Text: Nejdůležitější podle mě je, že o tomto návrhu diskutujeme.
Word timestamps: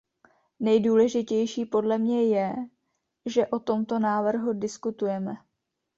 Nejdůležitější 0.59 1.65
podle 1.65 1.97
mě 1.97 2.23
je, 2.27 2.53
že 3.25 3.47
o 3.47 3.59
tomto 3.59 3.99
návrhu 3.99 4.53
diskutujeme. 4.53 5.33